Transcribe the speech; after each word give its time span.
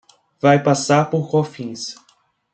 Vai 0.41 0.63
passar 0.63 1.11
por 1.11 1.29
Cofins 1.29 1.93